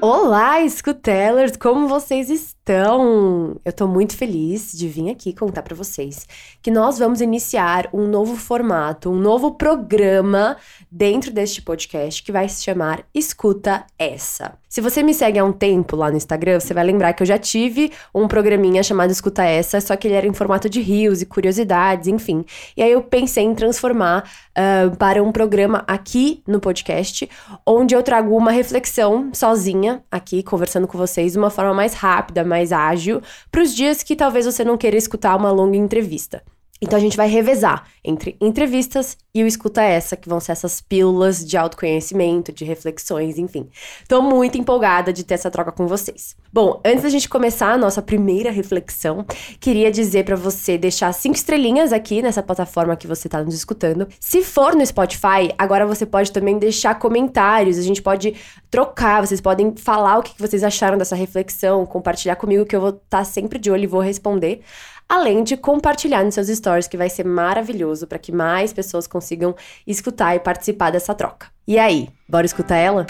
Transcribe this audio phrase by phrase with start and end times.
[0.00, 1.56] Olá, Scutellers!
[1.56, 2.57] Como vocês estão?
[2.70, 6.26] Eu tô muito feliz de vir aqui contar para vocês
[6.60, 10.56] que nós vamos iniciar um novo formato, um novo programa
[10.90, 14.58] dentro deste podcast que vai se chamar Escuta Essa.
[14.68, 17.26] Se você me segue há um tempo lá no Instagram, você vai lembrar que eu
[17.26, 21.22] já tive um programinha chamado Escuta Essa, só que ele era em formato de rios
[21.22, 22.44] e curiosidades, enfim.
[22.76, 27.28] E aí eu pensei em transformar uh, para um programa aqui no podcast,
[27.64, 32.44] onde eu trago uma reflexão sozinha aqui, conversando com vocês de uma forma mais rápida,
[32.44, 36.42] mais ágil, para os dias que talvez você não queira escutar uma longa entrevista.
[36.80, 40.80] Então a gente vai revezar entre entrevistas e o escuta essa, que vão ser essas
[40.80, 43.68] pílulas de autoconhecimento, de reflexões, enfim.
[44.08, 46.36] Tô muito empolgada de ter essa troca com vocês.
[46.52, 49.24] Bom, antes da gente começar a nossa primeira reflexão,
[49.60, 54.08] queria dizer para você deixar cinco estrelinhas aqui nessa plataforma que você tá nos escutando.
[54.20, 58.34] Se for no Spotify, agora você pode também deixar comentários, a gente pode
[58.70, 62.90] trocar, vocês podem falar o que vocês acharam dessa reflexão, compartilhar comigo que eu vou
[62.90, 64.62] estar tá sempre de olho e vou responder
[65.08, 69.56] além de compartilhar nos seus stories, que vai ser maravilhoso para que mais pessoas consigam
[69.86, 71.48] escutar e participar dessa troca.
[71.66, 73.06] E aí, bora escutar ela?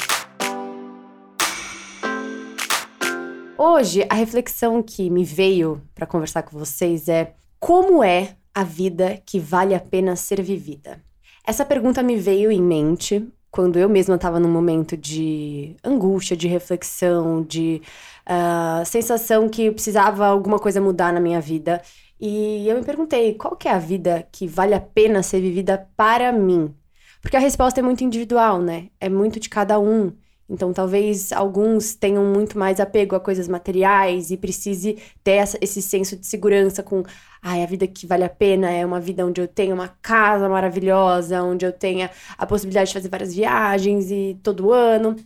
[3.56, 9.20] Hoje, a reflexão que me veio para conversar com vocês é: como é a vida
[9.26, 11.02] que vale a pena ser vivida?
[11.44, 13.26] Essa pergunta me veio em mente
[13.58, 17.82] quando eu mesma estava num momento de angústia, de reflexão, de
[18.24, 21.82] uh, sensação que precisava alguma coisa mudar na minha vida.
[22.20, 25.88] E eu me perguntei, qual que é a vida que vale a pena ser vivida
[25.96, 26.72] para mim?
[27.20, 28.90] Porque a resposta é muito individual, né?
[29.00, 30.12] É muito de cada um.
[30.48, 35.82] Então, talvez alguns tenham muito mais apego a coisas materiais e precise ter essa, esse
[35.82, 37.02] senso de segurança com,
[37.42, 40.48] ai, a vida que vale a pena é uma vida onde eu tenho uma casa
[40.48, 45.16] maravilhosa, onde eu tenha a possibilidade de fazer várias viagens e todo ano.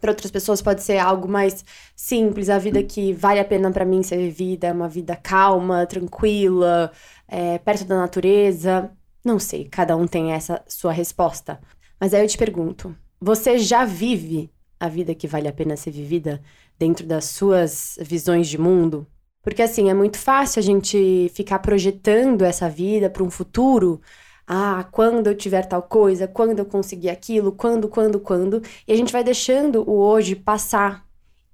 [0.00, 1.64] Para outras pessoas pode ser algo mais
[1.96, 5.84] simples, a vida que vale a pena para mim ser vivida, é uma vida calma,
[5.84, 6.92] tranquila,
[7.26, 8.90] é, perto da natureza.
[9.24, 11.60] Não sei, cada um tem essa sua resposta.
[11.98, 15.90] Mas aí eu te pergunto: você já vive a vida que vale a pena ser
[15.90, 16.40] vivida
[16.78, 19.06] dentro das suas visões de mundo?
[19.42, 24.00] Porque assim, é muito fácil a gente ficar projetando essa vida para um futuro.
[24.46, 28.62] Ah, quando eu tiver tal coisa, quando eu conseguir aquilo, quando, quando, quando.
[28.86, 31.06] E a gente vai deixando o hoje passar.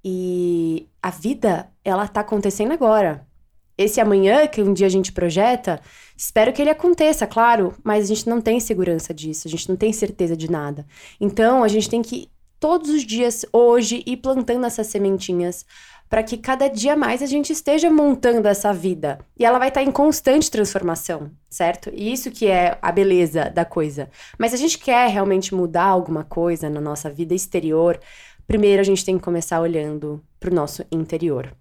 [0.04, 3.26] E a vida, ela tá acontecendo agora.
[3.78, 5.80] Esse amanhã que um dia a gente projeta,
[6.16, 9.76] espero que ele aconteça, claro, mas a gente não tem segurança disso, a gente não
[9.76, 10.86] tem certeza de nada.
[11.20, 15.64] Então, a gente tem que todos os dias, hoje, ir plantando essas sementinhas
[16.08, 19.18] para que cada dia mais a gente esteja montando essa vida.
[19.38, 21.90] E ela vai estar tá em constante transformação, certo?
[21.92, 24.08] E isso que é a beleza da coisa.
[24.38, 27.98] Mas se a gente quer realmente mudar alguma coisa na nossa vida exterior,
[28.46, 31.52] primeiro a gente tem que começar olhando para o nosso interior.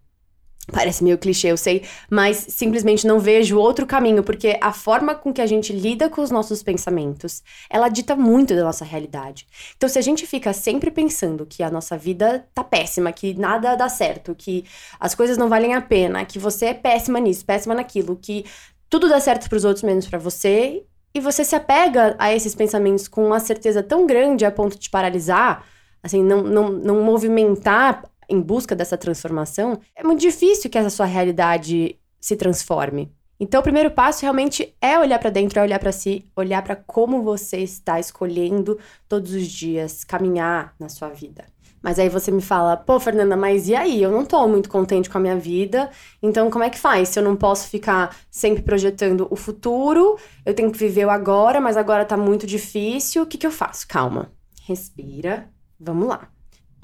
[0.71, 5.31] Parece meio clichê, eu sei, mas simplesmente não vejo outro caminho, porque a forma com
[5.31, 9.45] que a gente lida com os nossos pensamentos, ela dita muito da nossa realidade.
[9.77, 13.75] Então, se a gente fica sempre pensando que a nossa vida tá péssima, que nada
[13.75, 14.65] dá certo, que
[14.99, 18.43] as coisas não valem a pena, que você é péssima nisso, péssima naquilo, que
[18.89, 20.83] tudo dá certo para os outros menos para você,
[21.13, 24.89] e você se apega a esses pensamentos com uma certeza tão grande a ponto de
[24.89, 25.63] paralisar,
[26.01, 31.05] assim, não, não, não movimentar em busca dessa transformação, é muito difícil que essa sua
[31.05, 33.11] realidade se transforme.
[33.39, 36.75] Então, o primeiro passo realmente é olhar para dentro, é olhar para si, olhar para
[36.75, 41.43] como você está escolhendo todos os dias caminhar na sua vida.
[41.81, 44.01] Mas aí você me fala, pô, Fernanda, mas e aí?
[44.01, 45.91] Eu não tô muito contente com a minha vida,
[46.23, 47.09] então como é que faz?
[47.09, 51.61] Se eu não posso ficar sempre projetando o futuro, eu tenho que viver o agora,
[51.61, 53.87] mas agora tá muito difícil, o que, que eu faço?
[53.87, 54.31] Calma,
[54.65, 55.47] respira,
[55.79, 56.34] vamos lá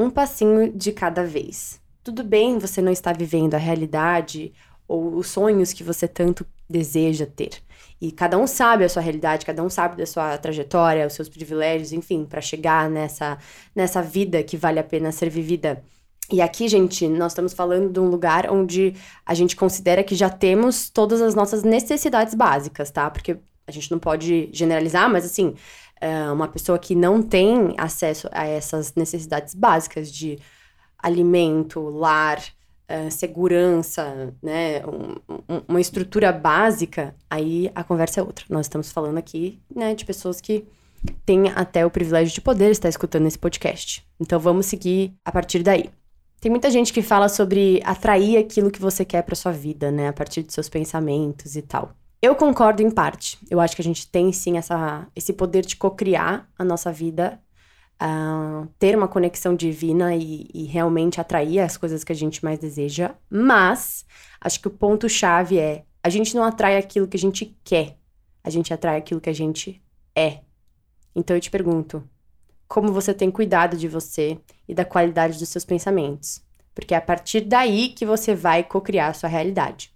[0.01, 1.79] um passinho de cada vez.
[2.03, 4.53] Tudo bem você não estar vivendo a realidade
[4.87, 7.61] ou os sonhos que você tanto deseja ter.
[8.01, 11.29] E cada um sabe a sua realidade, cada um sabe da sua trajetória, os seus
[11.29, 13.37] privilégios, enfim, para chegar nessa,
[13.75, 15.83] nessa vida que vale a pena ser vivida.
[16.31, 18.95] E aqui, gente, nós estamos falando de um lugar onde
[19.25, 23.09] a gente considera que já temos todas as nossas necessidades básicas, tá?
[23.09, 23.37] Porque
[23.67, 25.55] a gente não pode generalizar, mas assim,
[26.01, 30.39] uh, uma pessoa que não tem acesso a essas necessidades básicas de
[30.97, 38.45] alimento, lar, uh, segurança, né, um, um, uma estrutura básica, aí a conversa é outra.
[38.49, 40.65] Nós estamos falando aqui, né, de pessoas que
[41.25, 44.05] têm até o privilégio de poder estar escutando esse podcast.
[44.19, 45.89] Então vamos seguir a partir daí.
[46.39, 50.07] Tem muita gente que fala sobre atrair aquilo que você quer para sua vida, né,
[50.07, 51.93] a partir de seus pensamentos e tal.
[52.21, 53.39] Eu concordo em parte.
[53.49, 57.41] Eu acho que a gente tem sim essa, esse poder de cocriar a nossa vida
[58.01, 62.59] uh, ter uma conexão divina e, e realmente atrair as coisas que a gente mais
[62.59, 63.15] deseja.
[63.29, 64.05] Mas
[64.39, 67.97] acho que o ponto-chave é: a gente não atrai aquilo que a gente quer,
[68.43, 69.81] a gente atrai aquilo que a gente
[70.15, 70.39] é.
[71.15, 72.03] Então eu te pergunto:
[72.67, 76.41] como você tem cuidado de você e da qualidade dos seus pensamentos?
[76.73, 79.90] Porque é a partir daí que você vai cocriar a sua realidade.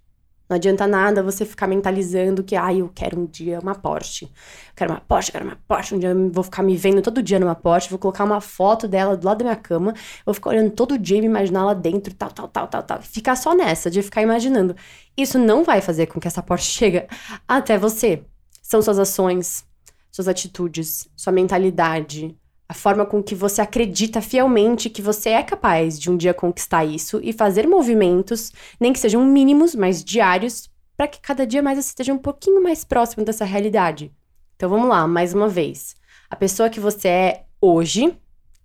[0.48, 4.26] Não adianta nada você ficar mentalizando que, ah, eu quero um dia uma Porsche.
[4.26, 4.30] Eu
[4.76, 5.94] quero uma Porsche, eu quero uma Porsche.
[5.94, 8.86] Um dia eu vou ficar me vendo todo dia numa Porsche, vou colocar uma foto
[8.86, 9.92] dela do lado da minha cama,
[10.24, 13.02] vou ficar olhando todo dia e me imaginar lá dentro, tal, tal, tal, tal, tal.
[13.02, 14.76] Ficar só nessa, de ficar imaginando.
[15.16, 17.06] Isso não vai fazer com que essa Porsche chegue
[17.48, 18.22] até você.
[18.62, 19.64] São suas ações,
[20.12, 22.36] suas atitudes, sua mentalidade,
[22.68, 26.84] a forma com que você acredita fielmente que você é capaz de um dia conquistar
[26.84, 31.78] isso e fazer movimentos, nem que sejam mínimos, mas diários, para que cada dia mais
[31.78, 34.12] você esteja um pouquinho mais próximo dessa realidade.
[34.56, 35.94] Então vamos lá, mais uma vez.
[36.28, 38.16] A pessoa que você é hoje,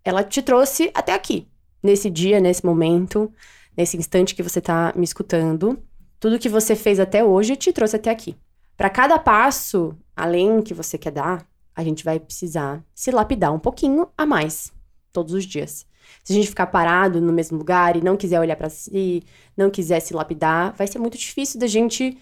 [0.03, 1.47] ela te trouxe até aqui,
[1.83, 3.31] nesse dia, nesse momento,
[3.77, 5.77] nesse instante que você está me escutando.
[6.19, 8.35] Tudo que você fez até hoje te trouxe até aqui.
[8.75, 11.45] Para cada passo além que você quer dar,
[11.81, 14.71] a gente vai precisar se lapidar um pouquinho a mais
[15.11, 15.85] todos os dias.
[16.23, 19.23] Se a gente ficar parado no mesmo lugar e não quiser olhar para si,
[19.55, 22.17] não quiser se lapidar, vai ser muito difícil da gente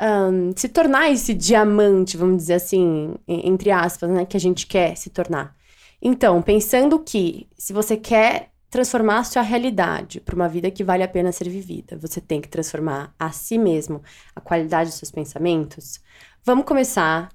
[0.00, 4.96] um, se tornar esse diamante, vamos dizer assim, entre aspas, né, que a gente quer
[4.96, 5.54] se tornar.
[6.00, 11.02] Então, pensando que se você quer transformar a sua realidade para uma vida que vale
[11.02, 14.02] a pena ser vivida, você tem que transformar a si mesmo,
[14.34, 16.00] a qualidade dos seus pensamentos.
[16.42, 17.28] Vamos começar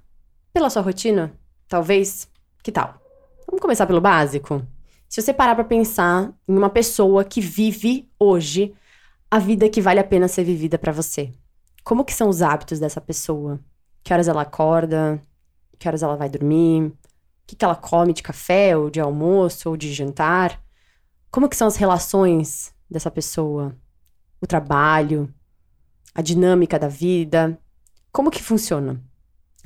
[0.51, 1.31] pela sua rotina?
[1.67, 2.29] Talvez?
[2.63, 2.97] Que tal?
[3.45, 4.65] Vamos começar pelo básico?
[5.09, 8.73] Se você parar para pensar em uma pessoa que vive hoje
[9.29, 11.33] a vida que vale a pena ser vivida para você,
[11.83, 13.59] como que são os hábitos dessa pessoa?
[14.01, 15.21] Que horas ela acorda?
[15.77, 16.83] Que horas ela vai dormir?
[16.83, 16.93] O
[17.45, 20.61] que, que ela come de café, ou de almoço, ou de jantar?
[21.29, 23.75] Como que são as relações dessa pessoa?
[24.41, 25.33] O trabalho?
[26.15, 27.59] A dinâmica da vida?
[28.11, 29.01] Como que funciona?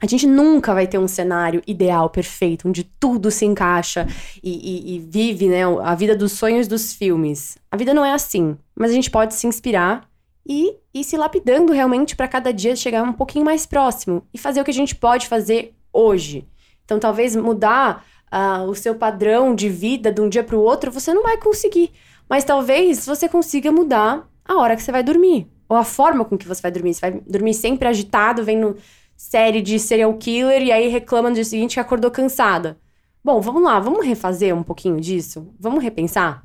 [0.01, 4.07] A gente nunca vai ter um cenário ideal, perfeito, onde tudo se encaixa
[4.41, 7.55] e, e, e, vive né, a vida dos sonhos dos filmes.
[7.71, 10.09] A vida não é assim, mas a gente pode se inspirar
[10.43, 14.59] e ir se lapidando realmente para cada dia chegar um pouquinho mais próximo e fazer
[14.59, 16.47] o que a gente pode fazer hoje.
[16.83, 18.03] Então, talvez mudar
[18.33, 21.37] uh, o seu padrão de vida de um dia para o outro, você não vai
[21.37, 21.91] conseguir.
[22.27, 25.47] Mas talvez você consiga mudar a hora que você vai dormir.
[25.69, 26.93] Ou a forma com que você vai dormir.
[26.93, 28.75] Você vai dormir sempre agitado, vendo
[29.21, 32.79] série de serial killer e aí reclama no dia seguinte que acordou cansada.
[33.23, 35.53] Bom, vamos lá, vamos refazer um pouquinho disso?
[35.59, 36.41] Vamos repensar?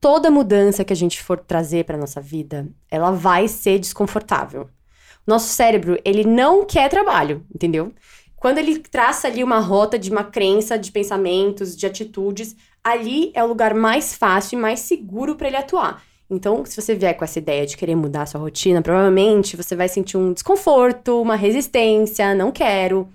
[0.00, 4.70] Toda mudança que a gente for trazer para nossa vida, ela vai ser desconfortável.
[5.26, 7.92] Nosso cérebro, ele não quer trabalho, entendeu?
[8.36, 13.44] Quando ele traça ali uma rota de uma crença, de pensamentos, de atitudes, ali é
[13.44, 16.02] o lugar mais fácil e mais seguro para ele atuar.
[16.30, 19.74] Então, se você vier com essa ideia de querer mudar a sua rotina, provavelmente você
[19.74, 23.08] vai sentir um desconforto, uma resistência, não quero.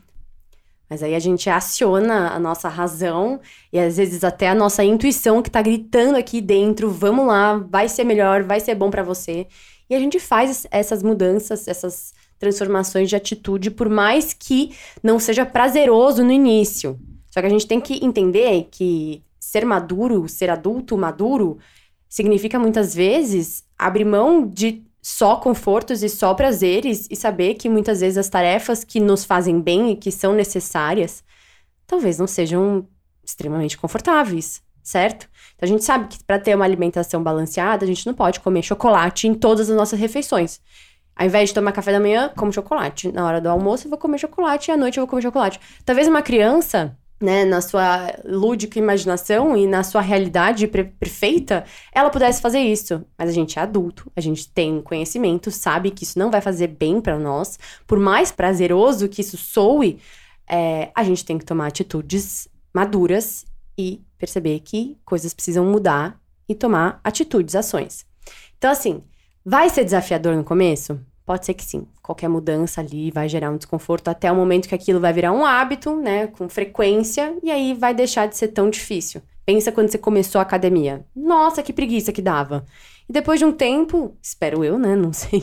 [0.90, 3.40] Mas aí a gente aciona a nossa razão
[3.72, 7.88] e às vezes até a nossa intuição que tá gritando aqui dentro, vamos lá, vai
[7.88, 9.48] ser melhor, vai ser bom para você.
[9.90, 15.46] E a gente faz essas mudanças, essas transformações de atitude, por mais que não seja
[15.46, 17.00] prazeroso no início.
[17.30, 21.58] Só que a gente tem que entender que ser maduro, ser adulto maduro,
[22.14, 28.02] significa muitas vezes abrir mão de só confortos e só prazeres e saber que muitas
[28.02, 31.24] vezes as tarefas que nos fazem bem e que são necessárias
[31.88, 32.88] talvez não sejam
[33.26, 35.28] extremamente confortáveis, certo?
[35.56, 38.62] Então a gente sabe que para ter uma alimentação balanceada, a gente não pode comer
[38.62, 40.62] chocolate em todas as nossas refeições.
[41.16, 43.12] Ao invés de tomar café da manhã, como chocolate.
[43.12, 45.60] Na hora do almoço, eu vou comer chocolate e à noite eu vou comer chocolate.
[45.84, 51.64] Talvez uma criança né, na sua lúdica imaginação e na sua realidade perfeita,
[51.94, 53.06] ela pudesse fazer isso.
[53.18, 56.68] Mas a gente é adulto, a gente tem conhecimento, sabe que isso não vai fazer
[56.68, 57.58] bem para nós.
[57.88, 60.00] Por mais prazeroso que isso soe,
[60.46, 63.46] é, a gente tem que tomar atitudes maduras
[63.78, 68.06] e perceber que coisas precisam mudar e tomar atitudes, ações.
[68.58, 69.02] Então, assim,
[69.46, 71.00] vai ser desafiador no começo?
[71.26, 71.88] Pode ser que sim.
[72.02, 75.46] Qualquer mudança ali vai gerar um desconforto até o momento que aquilo vai virar um
[75.46, 76.28] hábito, né?
[76.28, 79.22] Com frequência, e aí vai deixar de ser tão difícil.
[79.46, 81.06] Pensa quando você começou a academia.
[81.16, 82.66] Nossa, que preguiça que dava.
[83.08, 84.96] E depois de um tempo, espero eu, né?
[84.98, 85.42] Não sei.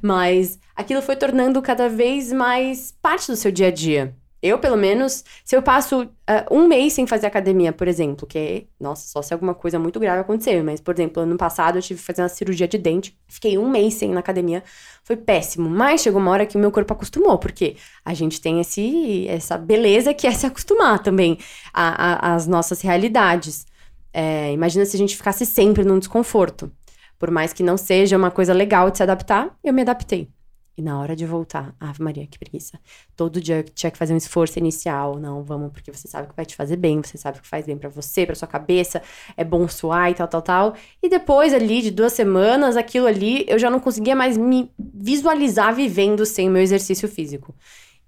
[0.00, 4.14] Mas aquilo foi tornando cada vez mais parte do seu dia a dia.
[4.42, 6.08] Eu, pelo menos, se eu passo uh,
[6.50, 10.20] um mês sem fazer academia, por exemplo, que nossa, só se alguma coisa muito grave
[10.20, 13.56] acontecer, mas, por exemplo, ano passado eu tive que fazer uma cirurgia de dente, fiquei
[13.56, 14.64] um mês sem ir na academia,
[15.04, 18.60] foi péssimo, mas chegou uma hora que o meu corpo acostumou, porque a gente tem
[18.60, 21.38] esse, essa beleza que é se acostumar também
[21.72, 23.64] às nossas realidades.
[24.12, 26.70] É, imagina se a gente ficasse sempre num desconforto.
[27.16, 30.28] Por mais que não seja uma coisa legal de se adaptar, eu me adaptei.
[30.74, 32.80] E na hora de voltar, Ave Maria, que preguiça.
[33.14, 35.18] Todo dia tinha que fazer um esforço inicial.
[35.18, 37.76] Não, vamos, porque você sabe que vai te fazer bem, você sabe que faz bem
[37.76, 39.02] para você, para sua cabeça,
[39.36, 40.74] é bom suar e tal, tal, tal.
[41.02, 45.74] E depois ali de duas semanas, aquilo ali, eu já não conseguia mais me visualizar
[45.74, 47.54] vivendo sem o meu exercício físico.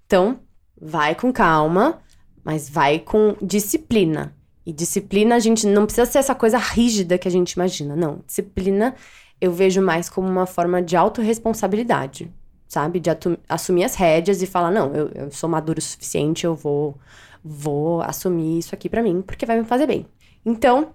[0.07, 0.39] Então,
[0.75, 2.01] vai com calma,
[2.43, 4.35] mas vai com disciplina.
[4.65, 7.95] E disciplina, a gente não precisa ser essa coisa rígida que a gente imagina.
[7.95, 8.95] Não, disciplina
[9.39, 12.33] eu vejo mais como uma forma de autorresponsabilidade
[12.67, 12.99] sabe?
[12.99, 13.09] De
[13.47, 16.97] assumir as rédeas e falar: não, eu, eu sou maduro o suficiente, eu vou,
[17.43, 20.05] vou assumir isso aqui para mim, porque vai me fazer bem.
[20.45, 20.93] Então,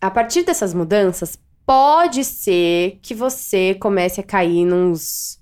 [0.00, 5.40] a partir dessas mudanças, pode ser que você comece a cair nos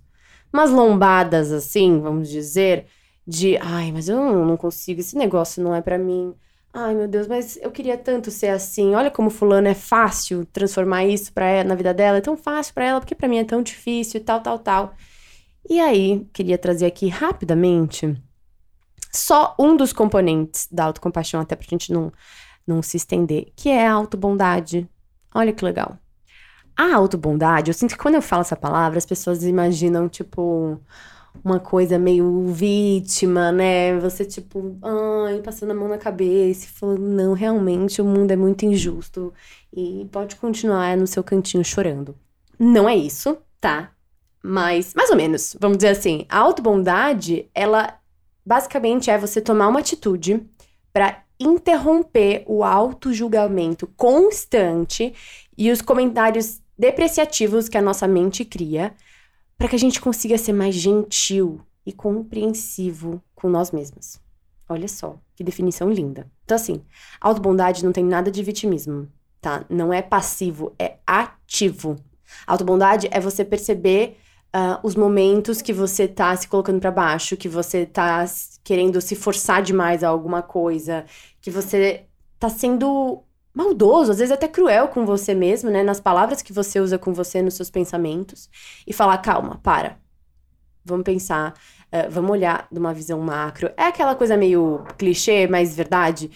[0.52, 2.86] umas lombadas assim, vamos dizer,
[3.26, 6.34] de ai, mas eu não consigo, esse negócio não é para mim.
[6.72, 8.94] Ai, meu Deus, mas eu queria tanto ser assim.
[8.94, 12.84] Olha como fulano é fácil transformar isso para na vida dela, é tão fácil para
[12.84, 14.94] ela, porque para mim é tão difícil, tal, tal, tal.
[15.68, 18.20] E aí, queria trazer aqui rapidamente
[19.12, 22.12] só um dos componentes da autocompaixão, até pra gente não,
[22.66, 24.88] não se estender, que é a autobondade.
[25.34, 25.98] Olha que legal.
[26.76, 30.80] A autobondade, eu sinto que quando eu falo essa palavra, as pessoas imaginam, tipo,
[31.44, 33.98] uma coisa meio vítima, né?
[34.00, 38.36] Você, tipo, ai, passando a mão na cabeça e falando, não, realmente o mundo é
[38.36, 39.32] muito injusto
[39.72, 42.16] e pode continuar no seu cantinho chorando.
[42.58, 43.92] Não é isso, tá?
[44.42, 47.98] Mas, mais ou menos, vamos dizer assim, a autobondade, ela
[48.44, 50.46] basicamente é você tomar uma atitude
[50.92, 55.14] para interromper o auto-julgamento constante
[55.56, 58.94] e os comentários depreciativos que a nossa mente cria,
[59.56, 64.18] para que a gente consiga ser mais gentil e compreensivo com nós mesmos.
[64.68, 66.30] Olha só, que definição linda.
[66.44, 66.82] Então, assim,
[67.20, 69.08] autobondade não tem nada de vitimismo,
[69.40, 69.64] tá?
[69.68, 71.96] Não é passivo, é ativo.
[72.46, 74.16] Autobondade é você perceber
[74.54, 78.24] uh, os momentos que você tá se colocando para baixo, que você tá
[78.62, 81.04] querendo se forçar demais a alguma coisa,
[81.40, 82.04] que você
[82.38, 83.22] tá sendo
[83.54, 85.82] maldoso, às vezes até cruel com você mesmo, né?
[85.82, 88.48] Nas palavras que você usa com você, nos seus pensamentos.
[88.86, 89.98] E falar, calma, para.
[90.84, 91.54] Vamos pensar,
[91.92, 93.70] uh, vamos olhar de uma visão macro.
[93.76, 96.30] É aquela coisa meio clichê, mas verdade.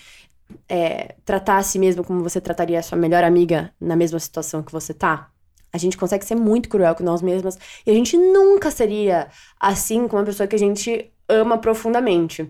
[0.68, 4.62] É, tratar a si mesmo como você trataria a sua melhor amiga na mesma situação
[4.62, 5.33] que você tá.
[5.74, 9.26] A gente consegue ser muito cruel com nós mesmas e a gente nunca seria
[9.58, 12.48] assim com uma pessoa que a gente ama profundamente.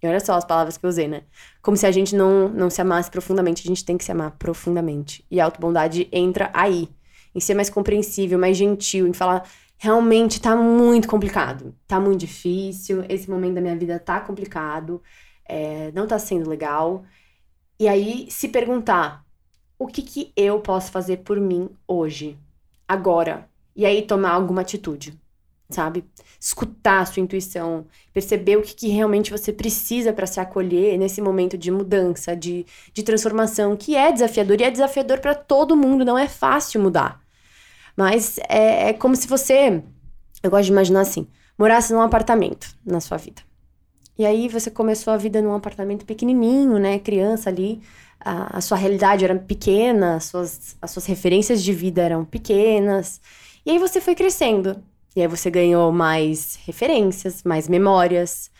[0.00, 1.24] E olha só as palavras que eu usei, né?
[1.60, 4.30] Como se a gente não, não se amasse profundamente, a gente tem que se amar
[4.38, 5.26] profundamente.
[5.28, 6.88] E a autobondade entra aí,
[7.34, 13.04] em ser mais compreensível, mais gentil, em falar realmente tá muito complicado, tá muito difícil,
[13.08, 15.02] esse momento da minha vida tá complicado,
[15.44, 17.02] é, não tá sendo legal.
[17.80, 19.26] E aí se perguntar:
[19.76, 22.38] o que, que eu posso fazer por mim hoje?
[22.90, 23.48] Agora.
[23.76, 25.16] E aí tomar alguma atitude,
[25.70, 26.04] sabe?
[26.40, 31.22] Escutar a sua intuição, perceber o que, que realmente você precisa para se acolher nesse
[31.22, 36.04] momento de mudança, de, de transformação, que é desafiador e é desafiador para todo mundo,
[36.04, 37.20] não é fácil mudar.
[37.96, 39.80] Mas é, é como se você,
[40.42, 43.40] eu gosto de imaginar assim, morasse num apartamento na sua vida.
[44.18, 46.98] E aí você começou a vida num apartamento pequenininho, né?
[46.98, 47.80] Criança ali,
[48.20, 53.20] a, a sua realidade era pequena, as suas, as suas referências de vida eram pequenas.
[53.64, 54.82] E aí você foi crescendo.
[55.16, 58.50] E aí você ganhou mais referências, mais memórias,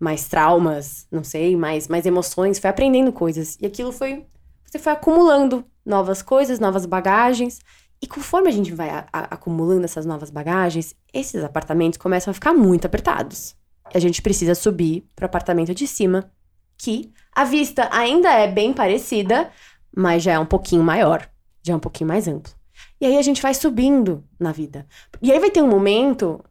[0.00, 3.58] mais traumas, não sei, mais, mais emoções, foi aprendendo coisas.
[3.60, 4.24] E aquilo foi.
[4.64, 7.60] Você foi acumulando novas coisas, novas bagagens.
[8.00, 12.34] E conforme a gente vai a, a, acumulando essas novas bagagens, esses apartamentos começam a
[12.34, 13.56] ficar muito apertados.
[13.94, 16.30] A gente precisa subir para o apartamento de cima
[16.76, 19.50] que a vista ainda é bem parecida,
[19.94, 21.28] mas já é um pouquinho maior,
[21.62, 22.52] já é um pouquinho mais amplo.
[23.00, 24.86] E aí a gente vai subindo na vida.
[25.22, 26.44] E aí vai ter um momento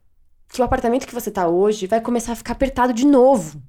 [0.48, 3.62] que o apartamento que você tá hoje vai começar a ficar apertado de novo.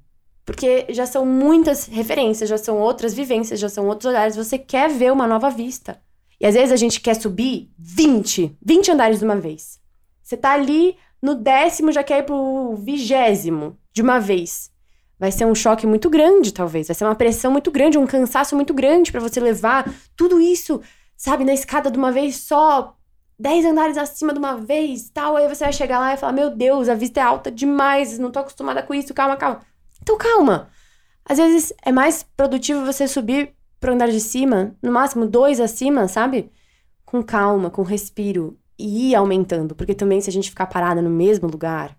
[0.44, 4.36] Porque já são muitas referências, já são outras vivências, já são outros olhares.
[4.36, 6.00] Você quer ver uma nova vista.
[6.40, 9.78] E às vezes a gente quer subir 20, 20 andares de uma vez.
[10.22, 14.70] Você tá ali no décimo, já quer ir pro vigésimo de uma vez
[15.20, 16.88] vai ser um choque muito grande, talvez.
[16.88, 20.80] Vai ser uma pressão muito grande, um cansaço muito grande para você levar tudo isso,
[21.14, 22.96] sabe, na escada de uma vez só,
[23.38, 25.36] dez andares acima de uma vez, tal.
[25.36, 28.30] Aí você vai chegar lá e falar: Meu Deus, a vista é alta demais, não
[28.30, 29.60] tô acostumada com isso, calma, calma.
[30.00, 30.70] Então calma.
[31.22, 36.08] Às vezes é mais produtivo você subir pro andar de cima, no máximo dois acima,
[36.08, 36.50] sabe?
[37.04, 41.10] Com calma, com respiro e ir aumentando, porque também se a gente ficar parada no
[41.10, 41.96] mesmo lugar,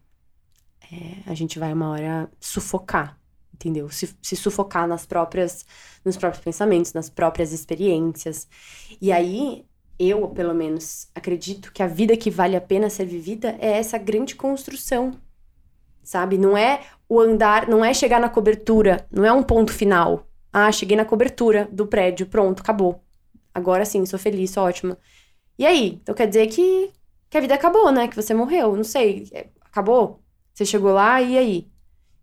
[0.92, 3.18] é, a gente vai uma hora sufocar,
[3.54, 3.90] entendeu?
[3.90, 5.66] Se, se sufocar nas próprias,
[6.04, 8.48] nos próprios pensamentos, nas próprias experiências.
[9.00, 9.66] E aí
[10.00, 13.98] eu, pelo menos, acredito que a vida que vale a pena ser vivida é essa
[13.98, 15.12] grande construção,
[16.04, 16.38] sabe?
[16.38, 20.28] Não é o andar, não é chegar na cobertura, não é um ponto final.
[20.52, 23.04] Ah, cheguei na cobertura do prédio, pronto, acabou.
[23.54, 24.98] Agora sim, sou feliz, sou ótima.
[25.62, 26.00] E aí?
[26.02, 26.92] Então quer dizer que,
[27.30, 28.08] que a vida acabou, né?
[28.08, 29.30] Que você morreu, não sei.
[29.32, 30.20] É, acabou?
[30.52, 31.72] Você chegou lá e aí?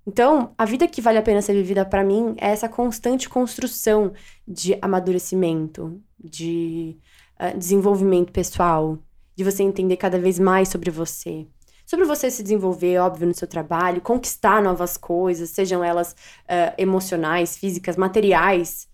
[0.04, 4.12] Então, a vida que vale a pena ser vivida para mim é essa constante construção
[4.46, 6.98] de amadurecimento, de
[7.38, 8.98] uh, desenvolvimento pessoal,
[9.36, 11.46] de você entender cada vez mais sobre você.
[11.86, 17.56] Sobre você se desenvolver, óbvio, no seu trabalho, conquistar novas coisas, sejam elas uh, emocionais,
[17.56, 18.87] físicas, materiais.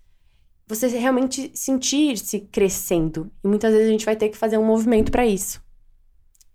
[0.67, 3.31] Você realmente sentir-se crescendo.
[3.43, 5.63] E muitas vezes a gente vai ter que fazer um movimento para isso.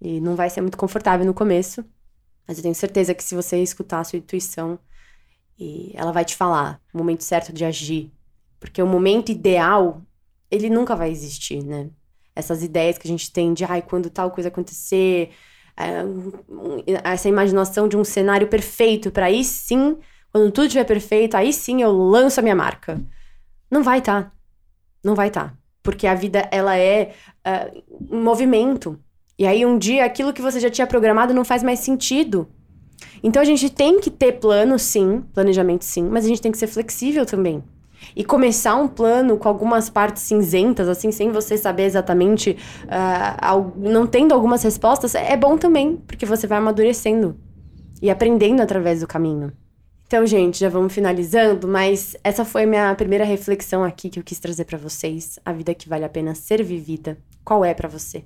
[0.00, 1.84] E não vai ser muito confortável no começo,
[2.46, 4.78] mas eu tenho certeza que se você escutar a sua intuição,
[5.58, 8.10] e ela vai te falar o momento certo de agir.
[8.58, 10.02] Porque o momento ideal
[10.50, 11.90] ele nunca vai existir, né?
[12.34, 15.30] Essas ideias que a gente tem de, ai, quando tal coisa acontecer,
[15.76, 16.02] é,
[17.04, 19.98] essa imaginação de um cenário perfeito para aí sim,
[20.32, 23.00] quando tudo estiver perfeito, aí sim eu lanço a minha marca.
[23.70, 24.32] Não vai tá.
[25.04, 25.54] Não vai tá.
[25.82, 27.12] Porque a vida, ela é
[27.46, 28.98] uh, um movimento.
[29.38, 32.48] E aí um dia aquilo que você já tinha programado não faz mais sentido.
[33.22, 36.58] Então a gente tem que ter plano, sim, planejamento, sim, mas a gente tem que
[36.58, 37.62] ser flexível também.
[38.16, 44.06] E começar um plano com algumas partes cinzentas, assim, sem você saber exatamente, uh, não
[44.06, 47.36] tendo algumas respostas, é bom também, porque você vai amadurecendo
[48.00, 49.52] e aprendendo através do caminho.
[50.10, 54.40] Então, gente, já vamos finalizando, mas essa foi minha primeira reflexão aqui que eu quis
[54.40, 55.38] trazer para vocês.
[55.44, 57.16] A vida que vale a pena ser vivida.
[57.44, 58.24] Qual é para você?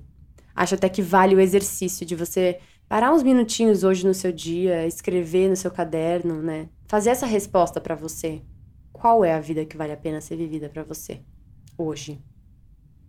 [0.55, 2.57] Acho até que vale o exercício de você
[2.89, 6.69] parar uns minutinhos hoje no seu dia, escrever no seu caderno, né?
[6.87, 8.41] Fazer essa resposta para você
[8.91, 11.21] qual é a vida que vale a pena ser vivida para você
[11.77, 12.19] hoje.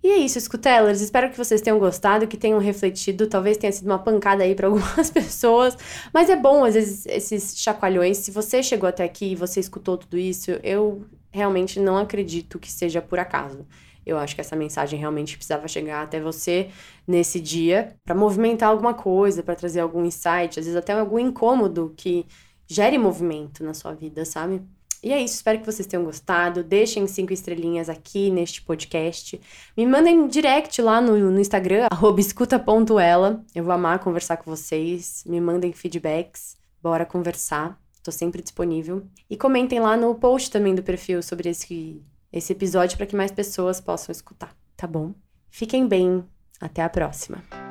[0.02, 1.00] E é isso, escutelers.
[1.00, 3.26] Espero que vocês tenham gostado, que tenham refletido.
[3.26, 5.76] Talvez tenha sido uma pancada aí para algumas pessoas,
[6.12, 8.18] mas é bom às vezes esses chacoalhões.
[8.18, 12.70] Se você chegou até aqui e você escutou tudo isso, eu realmente não acredito que
[12.70, 13.66] seja por acaso.
[14.04, 16.70] Eu acho que essa mensagem realmente precisava chegar até você
[17.06, 21.92] nesse dia para movimentar alguma coisa, para trazer algum insight, às vezes até algum incômodo
[21.96, 22.24] que
[22.68, 24.62] gere movimento na sua vida, sabe?
[25.06, 26.64] E é isso, espero que vocês tenham gostado.
[26.64, 29.40] Deixem cinco estrelinhas aqui neste podcast.
[29.76, 31.86] Me mandem direct lá no, no Instagram,
[32.18, 33.40] escuta.ela.
[33.54, 35.22] Eu vou amar conversar com vocês.
[35.24, 36.56] Me mandem feedbacks.
[36.82, 37.80] Bora conversar.
[38.02, 39.06] Tô sempre disponível.
[39.30, 43.30] E comentem lá no post também do perfil sobre esse, esse episódio para que mais
[43.30, 45.14] pessoas possam escutar, tá bom?
[45.48, 46.24] Fiquem bem.
[46.60, 47.65] Até a próxima.